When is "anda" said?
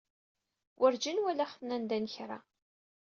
1.75-1.97